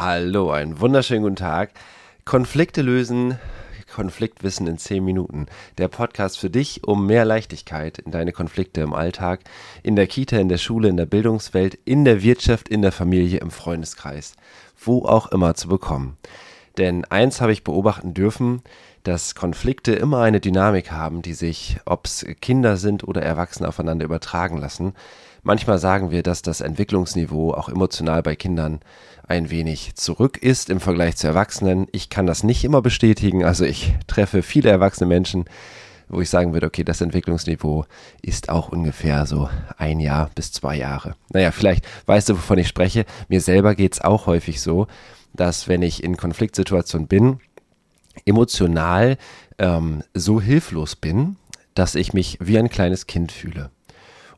[0.00, 1.72] Hallo, einen wunderschönen guten Tag.
[2.24, 3.36] Konflikte lösen,
[3.92, 5.46] Konfliktwissen in 10 Minuten.
[5.76, 9.40] Der Podcast für dich, um mehr Leichtigkeit in deine Konflikte im Alltag,
[9.82, 13.40] in der Kita, in der Schule, in der Bildungswelt, in der Wirtschaft, in der Familie,
[13.40, 14.36] im Freundeskreis,
[14.78, 16.16] wo auch immer zu bekommen.
[16.78, 18.62] Denn eins habe ich beobachten dürfen,
[19.02, 24.04] dass Konflikte immer eine Dynamik haben, die sich, ob es Kinder sind oder Erwachsene, aufeinander
[24.04, 24.94] übertragen lassen.
[25.42, 28.80] Manchmal sagen wir, dass das Entwicklungsniveau auch emotional bei Kindern
[29.26, 31.86] ein wenig zurück ist im Vergleich zu Erwachsenen.
[31.92, 33.44] Ich kann das nicht immer bestätigen.
[33.44, 35.44] Also ich treffe viele erwachsene Menschen,
[36.08, 37.84] wo ich sagen würde, okay, das Entwicklungsniveau
[38.22, 41.14] ist auch ungefähr so ein Jahr bis zwei Jahre.
[41.32, 43.04] Naja, vielleicht weißt du, wovon ich spreche.
[43.28, 44.86] Mir selber geht es auch häufig so,
[45.32, 47.40] dass wenn ich in Konfliktsituationen bin,
[48.24, 49.16] emotional
[49.58, 51.36] ähm, so hilflos bin,
[51.74, 53.70] dass ich mich wie ein kleines Kind fühle.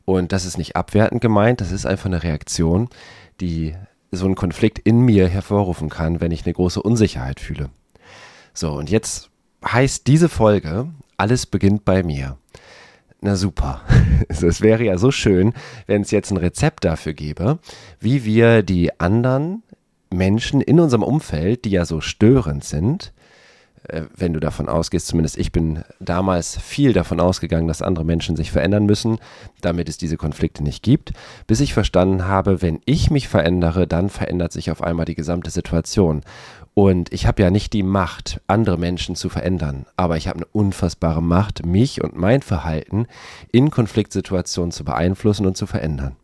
[0.05, 2.89] Und das ist nicht abwertend gemeint, das ist einfach eine Reaktion,
[3.39, 3.75] die
[4.11, 7.69] so einen Konflikt in mir hervorrufen kann, wenn ich eine große Unsicherheit fühle.
[8.53, 9.29] So, und jetzt
[9.65, 12.37] heißt diese Folge, alles beginnt bei mir.
[13.21, 13.81] Na super.
[14.29, 15.53] Es wäre ja so schön,
[15.87, 17.59] wenn es jetzt ein Rezept dafür gäbe,
[17.99, 19.63] wie wir die anderen
[20.11, 23.13] Menschen in unserem Umfeld, die ja so störend sind,
[23.87, 28.35] äh, wenn du davon ausgehst, zumindest ich bin damals viel davon ausgegangen, dass andere Menschen
[28.35, 29.17] sich verändern müssen,
[29.61, 31.11] damit es diese Konflikte nicht gibt,
[31.47, 35.49] bis ich verstanden habe, wenn ich mich verändere, dann verändert sich auf einmal die gesamte
[35.49, 36.21] Situation.
[36.73, 40.45] Und ich habe ja nicht die Macht, andere Menschen zu verändern, aber ich habe eine
[40.45, 43.07] unfassbare Macht, mich und mein Verhalten
[43.51, 46.15] in Konfliktsituationen zu beeinflussen und zu verändern.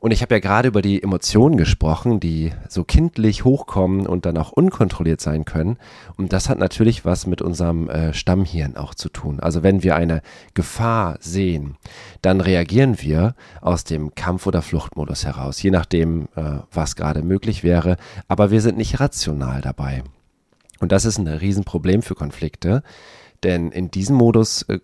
[0.00, 4.36] Und ich habe ja gerade über die Emotionen gesprochen, die so kindlich hochkommen und dann
[4.38, 5.76] auch unkontrolliert sein können.
[6.16, 9.40] Und das hat natürlich was mit unserem äh, Stammhirn auch zu tun.
[9.40, 10.22] Also wenn wir eine
[10.54, 11.76] Gefahr sehen,
[12.22, 17.64] dann reagieren wir aus dem Kampf- oder Fluchtmodus heraus, je nachdem, äh, was gerade möglich
[17.64, 17.96] wäre.
[18.28, 20.04] Aber wir sind nicht rational dabei.
[20.78, 22.84] Und das ist ein Riesenproblem für Konflikte.
[23.42, 24.78] Denn in diesem Modus äh,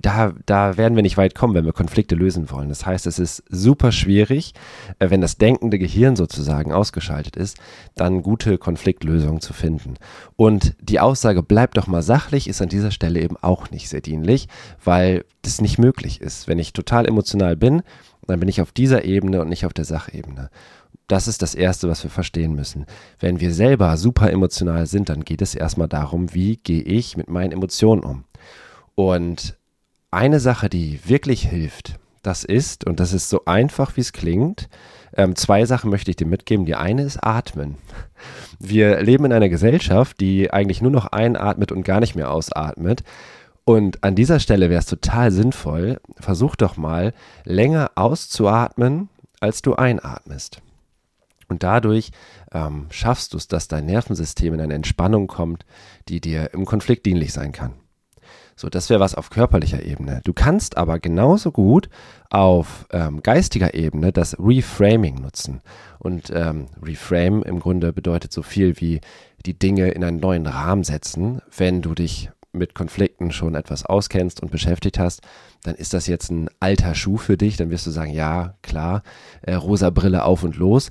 [0.00, 2.68] da, da werden wir nicht weit kommen, wenn wir Konflikte lösen wollen.
[2.68, 4.52] Das heißt, es ist super schwierig,
[4.98, 7.58] äh, wenn das denkende Gehirn sozusagen ausgeschaltet ist,
[7.94, 9.94] dann gute Konfliktlösungen zu finden.
[10.36, 14.00] Und die Aussage, bleib doch mal sachlich, ist an dieser Stelle eben auch nicht sehr
[14.00, 14.48] dienlich,
[14.84, 16.48] weil das nicht möglich ist.
[16.48, 17.82] Wenn ich total emotional bin,
[18.26, 20.50] dann bin ich auf dieser Ebene und nicht auf der Sachebene.
[21.06, 22.86] Das ist das Erste, was wir verstehen müssen.
[23.20, 27.28] Wenn wir selber super emotional sind, dann geht es erstmal darum, wie gehe ich mit
[27.28, 28.24] meinen Emotionen um.
[28.94, 29.56] Und
[30.14, 34.68] eine Sache, die wirklich hilft, das ist, und das ist so einfach, wie es klingt,
[35.16, 36.64] ähm, zwei Sachen möchte ich dir mitgeben.
[36.64, 37.76] Die eine ist Atmen.
[38.58, 43.04] Wir leben in einer Gesellschaft, die eigentlich nur noch einatmet und gar nicht mehr ausatmet.
[43.64, 47.14] Und an dieser Stelle wäre es total sinnvoll, versuch doch mal
[47.44, 49.08] länger auszuatmen,
[49.40, 50.60] als du einatmest.
[51.48, 52.10] Und dadurch
[52.52, 55.64] ähm, schaffst du es, dass dein Nervensystem in eine Entspannung kommt,
[56.08, 57.74] die dir im Konflikt dienlich sein kann.
[58.56, 60.20] So, das wäre was auf körperlicher Ebene.
[60.24, 61.88] Du kannst aber genauso gut
[62.30, 65.60] auf ähm, geistiger Ebene das Reframing nutzen.
[65.98, 69.00] Und ähm, Reframe im Grunde bedeutet so viel wie
[69.44, 71.42] die Dinge in einen neuen Rahmen setzen.
[71.56, 75.22] Wenn du dich mit Konflikten schon etwas auskennst und beschäftigt hast,
[75.64, 77.56] dann ist das jetzt ein alter Schuh für dich.
[77.56, 79.02] Dann wirst du sagen, ja, klar,
[79.42, 80.90] äh, rosa Brille auf und los.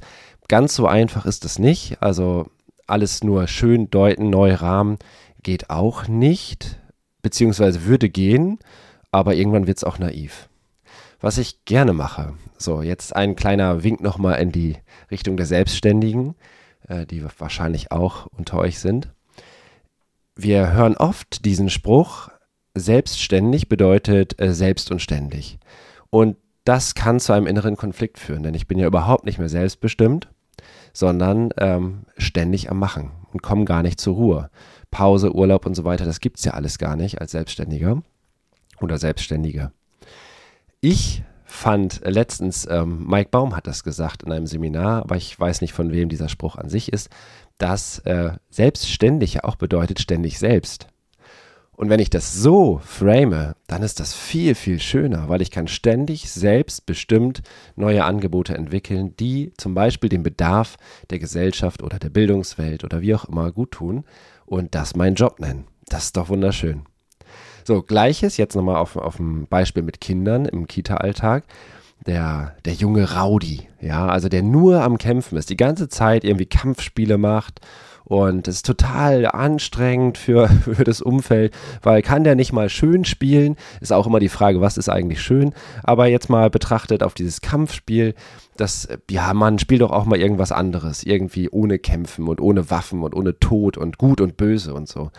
[0.50, 2.02] Ganz so einfach ist es nicht.
[2.02, 2.48] Also
[2.88, 4.98] alles nur schön deuten, neu Rahmen
[5.42, 6.80] geht auch nicht
[7.24, 8.60] beziehungsweise würde gehen,
[9.12, 10.50] aber irgendwann wird es auch naiv.
[11.20, 14.76] Was ich gerne mache, so jetzt ein kleiner Wink nochmal in die
[15.10, 16.36] Richtung der Selbstständigen,
[16.88, 19.10] äh, die wahrscheinlich auch unter euch sind.
[20.36, 22.30] Wir hören oft diesen Spruch,
[22.76, 25.60] selbstständig bedeutet äh, selbst und ständig.
[26.10, 29.50] Und das kann zu einem inneren Konflikt führen, denn ich bin ja überhaupt nicht mehr
[29.50, 30.30] selbstbestimmt,
[30.94, 34.50] sondern ähm, ständig am Machen und komme gar nicht zur Ruhe.
[34.94, 38.02] Pause, Urlaub und so weiter, das gibt es ja alles gar nicht als Selbstständiger
[38.80, 39.72] oder Selbstständige.
[40.82, 45.62] Ich fand letztens, ähm, Mike Baum hat das gesagt in einem Seminar, aber ich weiß
[45.62, 47.10] nicht, von wem dieser Spruch an sich ist,
[47.58, 50.88] dass äh, selbstständig ja auch bedeutet ständig selbst.
[51.76, 55.68] Und wenn ich das so frame, dann ist das viel, viel schöner, weil ich kann
[55.68, 57.42] ständig selbstbestimmt
[57.76, 60.78] neue Angebote entwickeln, die zum Beispiel den Bedarf
[61.10, 64.04] der Gesellschaft oder der Bildungswelt oder wie auch immer gut tun
[64.54, 65.66] und das meinen Job nennen.
[65.88, 66.84] Das ist doch wunderschön.
[67.66, 71.44] So, gleiches jetzt nochmal auf, auf dem Beispiel mit Kindern im Kita-Alltag.
[72.06, 76.46] Der, der junge Rowdy, ja, also der nur am Kämpfen ist, die ganze Zeit irgendwie
[76.46, 77.62] Kampfspiele macht
[78.14, 81.52] Und es ist total anstrengend für, für das Umfeld,
[81.82, 83.56] weil kann der nicht mal schön spielen?
[83.82, 85.56] Ist auch immer die Frage, was ist eigentlich schön?
[85.82, 88.14] Aber jetzt mal betrachtet auf dieses Kampfspiel,
[88.56, 93.02] das, ja, man spielt doch auch mal irgendwas anderes, irgendwie ohne Kämpfen und ohne Waffen
[93.02, 95.10] und ohne Tod und gut und böse und so.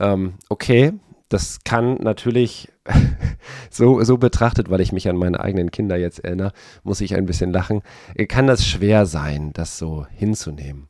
[0.00, 0.92] Ähm, okay,
[1.28, 2.68] das kann natürlich
[3.70, 6.52] so, so betrachtet, weil ich mich an meine eigenen Kinder jetzt erinnere,
[6.82, 7.82] muss ich ein bisschen lachen,
[8.26, 10.88] kann das schwer sein, das so hinzunehmen.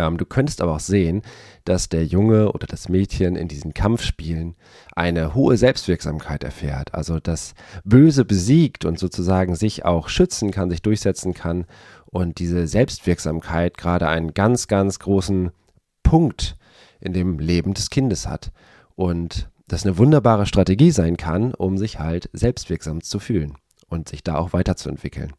[0.00, 1.22] Ähm, du könntest aber auch sehen,
[1.64, 4.56] dass der Junge oder das Mädchen in diesen Kampfspielen
[4.96, 6.94] eine hohe Selbstwirksamkeit erfährt.
[6.94, 7.54] Also das
[7.84, 11.66] Böse besiegt und sozusagen sich auch schützen kann, sich durchsetzen kann.
[12.06, 15.50] Und diese Selbstwirksamkeit gerade einen ganz, ganz großen
[16.02, 16.56] Punkt
[17.00, 18.52] in dem Leben des Kindes hat.
[18.96, 23.56] Und das eine wunderbare Strategie sein kann, um sich halt selbstwirksam zu fühlen
[23.88, 25.32] und sich da auch weiterzuentwickeln.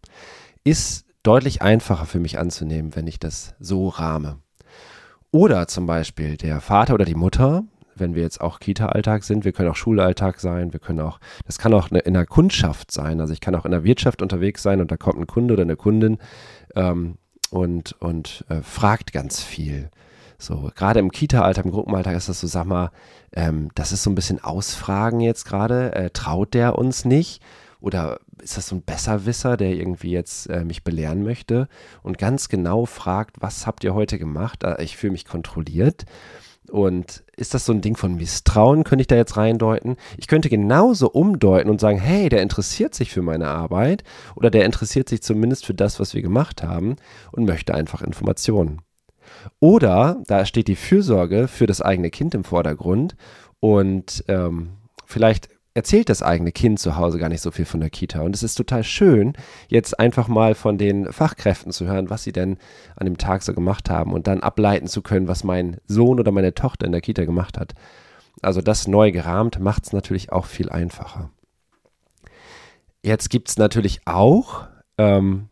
[0.63, 4.39] Ist deutlich einfacher für mich anzunehmen, wenn ich das so rahme.
[5.31, 7.63] Oder zum Beispiel der Vater oder die Mutter,
[7.95, 11.57] wenn wir jetzt auch Kita-Alltag sind, wir können auch Schulalltag sein, wir können auch, das
[11.57, 14.81] kann auch in der Kundschaft sein, also ich kann auch in der Wirtschaft unterwegs sein
[14.81, 16.18] und da kommt ein Kunde oder eine Kundin
[16.75, 17.18] ähm,
[17.50, 19.89] und, und äh, fragt ganz viel.
[20.38, 22.92] So, gerade im Kita-Alltag, im Gruppenalltag ist das so, sag mal,
[23.33, 27.42] ähm, das ist so ein bisschen Ausfragen jetzt gerade, äh, traut der uns nicht?
[27.81, 31.68] Oder ist das so ein Besserwisser, der irgendwie jetzt äh, mich belehren möchte
[32.04, 34.63] und ganz genau fragt, was habt ihr heute gemacht?
[34.63, 36.06] Äh, ich fühle mich kontrolliert.
[36.69, 39.98] Und ist das so ein Ding von Misstrauen, könnte ich da jetzt reindeuten?
[40.18, 44.04] Ich könnte genauso umdeuten und sagen, hey, der interessiert sich für meine Arbeit
[44.36, 46.95] oder der interessiert sich zumindest für das, was wir gemacht haben
[47.31, 48.81] und möchte einfach Informationen.
[49.60, 53.16] Oder da steht die Fürsorge für das eigene Kind im Vordergrund
[53.60, 54.69] und ähm,
[55.06, 58.21] vielleicht erzählt das eigene Kind zu Hause gar nicht so viel von der Kita.
[58.21, 59.33] Und es ist total schön,
[59.69, 62.57] jetzt einfach mal von den Fachkräften zu hören, was sie denn
[62.95, 66.31] an dem Tag so gemacht haben und dann ableiten zu können, was mein Sohn oder
[66.31, 67.73] meine Tochter in der Kita gemacht hat.
[68.41, 71.29] Also das neu gerahmt macht es natürlich auch viel einfacher.
[73.03, 75.47] Jetzt gibt es natürlich auch, ähm,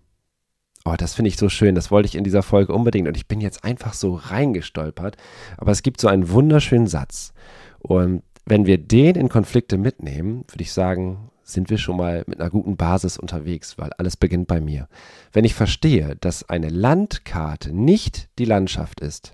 [0.85, 3.27] oh, das finde ich so schön, das wollte ich in dieser Folge unbedingt und ich
[3.27, 5.17] bin jetzt einfach so reingestolpert,
[5.57, 7.33] aber es gibt so einen wunderschönen Satz
[7.79, 12.39] und wenn wir den in Konflikte mitnehmen, würde ich sagen, sind wir schon mal mit
[12.39, 14.87] einer guten Basis unterwegs, weil alles beginnt bei mir.
[15.31, 19.33] Wenn ich verstehe, dass eine Landkarte nicht die Landschaft ist,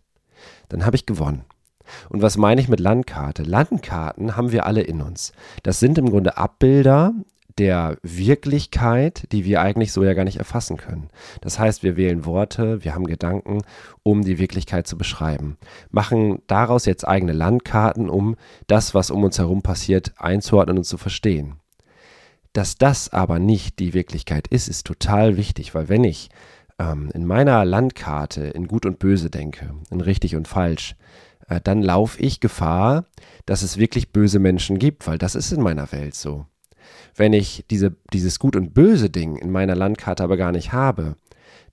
[0.69, 1.45] dann habe ich gewonnen.
[2.09, 3.43] Und was meine ich mit Landkarte?
[3.43, 5.33] Landkarten haben wir alle in uns.
[5.63, 7.13] Das sind im Grunde Abbilder
[7.57, 11.09] der Wirklichkeit, die wir eigentlich so ja gar nicht erfassen können.
[11.41, 13.61] Das heißt, wir wählen Worte, wir haben Gedanken,
[14.03, 15.57] um die Wirklichkeit zu beschreiben,
[15.89, 18.35] machen daraus jetzt eigene Landkarten, um
[18.67, 21.55] das, was um uns herum passiert, einzuordnen und zu verstehen.
[22.51, 26.29] Dass das aber nicht die Wirklichkeit ist, ist total wichtig, weil wenn ich
[26.79, 30.95] ähm, in meiner Landkarte in Gut und Böse denke, in richtig und falsch,
[31.47, 33.05] äh, dann laufe ich Gefahr,
[33.45, 36.45] dass es wirklich böse Menschen gibt, weil das ist in meiner Welt so.
[37.15, 41.15] Wenn ich diese, dieses Gut und Böse Ding in meiner Landkarte aber gar nicht habe,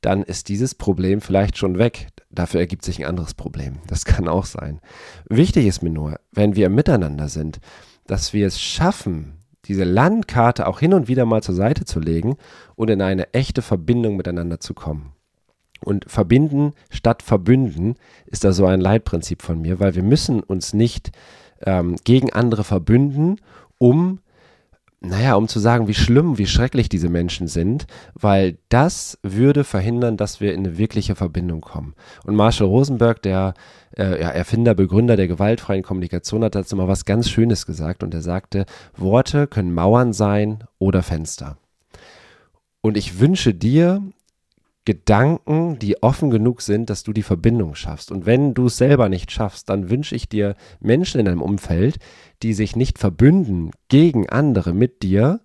[0.00, 2.08] dann ist dieses Problem vielleicht schon weg.
[2.30, 3.78] Dafür ergibt sich ein anderes Problem.
[3.86, 4.80] Das kann auch sein.
[5.28, 7.60] Wichtig ist mir nur, wenn wir miteinander sind,
[8.06, 12.36] dass wir es schaffen, diese Landkarte auch hin und wieder mal zur Seite zu legen
[12.74, 15.12] und in eine echte Verbindung miteinander zu kommen.
[15.84, 20.74] Und verbinden statt verbünden ist da so ein Leitprinzip von mir, weil wir müssen uns
[20.74, 21.12] nicht
[21.64, 23.40] ähm, gegen andere verbünden,
[23.78, 24.20] um
[25.04, 30.16] naja, um zu sagen, wie schlimm, wie schrecklich diese Menschen sind, weil das würde verhindern,
[30.16, 31.94] dass wir in eine wirkliche Verbindung kommen.
[32.24, 33.54] Und Marshall Rosenberg, der
[33.96, 38.22] äh, Erfinder, Begründer der gewaltfreien Kommunikation, hat dazu mal was ganz Schönes gesagt und er
[38.22, 38.64] sagte,
[38.96, 41.56] Worte können Mauern sein oder Fenster.
[42.80, 44.02] Und ich wünsche dir,
[44.84, 48.10] Gedanken, die offen genug sind, dass du die Verbindung schaffst.
[48.10, 51.98] Und wenn du es selber nicht schaffst, dann wünsche ich dir Menschen in deinem Umfeld,
[52.42, 55.40] die sich nicht verbünden gegen andere mit dir,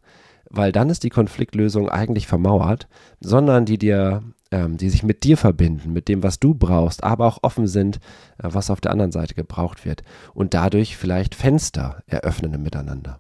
[0.50, 2.88] weil dann ist die Konfliktlösung eigentlich vermauert,
[3.20, 7.28] sondern die dir, ähm, die sich mit dir verbinden, mit dem, was du brauchst, aber
[7.28, 7.98] auch offen sind,
[8.40, 10.02] äh, was auf der anderen Seite gebraucht wird
[10.34, 13.20] und dadurch vielleicht Fenster eröffnen Miteinander.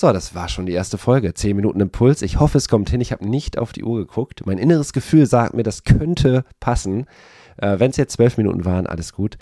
[0.00, 1.34] So, das war schon die erste Folge.
[1.34, 2.22] Zehn Minuten Impuls.
[2.22, 3.02] Ich hoffe, es kommt hin.
[3.02, 4.46] Ich habe nicht auf die Uhr geguckt.
[4.46, 7.04] Mein inneres Gefühl sagt mir, das könnte passen.
[7.58, 9.36] Äh, Wenn es jetzt zwölf Minuten waren, alles gut.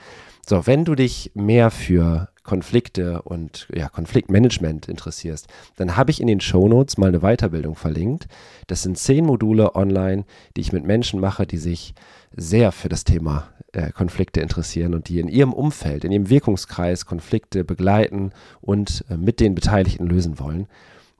[0.44, 6.26] So, wenn du dich mehr für Konflikte und ja, Konfliktmanagement interessierst, dann habe ich in
[6.26, 8.26] den Shownotes mal eine Weiterbildung verlinkt.
[8.68, 10.24] Das sind zehn Module online,
[10.56, 11.92] die ich mit Menschen mache, die sich
[12.34, 17.04] sehr für das Thema äh, Konflikte interessieren und die in ihrem Umfeld, in ihrem Wirkungskreis
[17.04, 20.68] Konflikte begleiten und äh, mit den Beteiligten lösen wollen.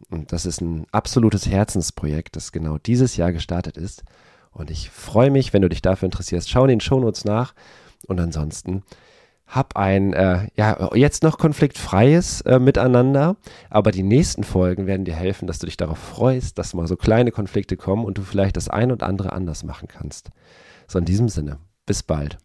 [0.08, 4.02] Und das ist ein absolutes Herzensprojekt, das genau dieses Jahr gestartet ist.
[4.50, 6.48] Und ich freue mich, wenn du dich dafür interessierst.
[6.48, 7.52] Schau in den Shownotes nach.
[8.06, 8.82] Und ansonsten
[9.48, 13.36] hab ein, äh, ja, jetzt noch konfliktfreies äh, Miteinander,
[13.70, 16.96] aber die nächsten Folgen werden dir helfen, dass du dich darauf freust, dass mal so
[16.96, 20.30] kleine Konflikte kommen und du vielleicht das ein und andere anders machen kannst.
[20.86, 22.38] So in diesem Sinne, bis bald.